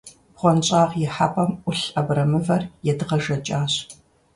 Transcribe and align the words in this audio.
БгъуэнщӀагъ 0.33 0.93
ихьэпӀэм 1.03 1.51
Ӏулъ 1.61 1.85
абрэмывэр 1.99 2.63
едгъэжэкӏащ. 2.91 3.73